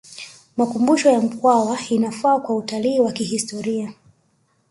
[0.57, 3.93] makumbusho ya mkwawa inafaa kwa utalii wa kihistoria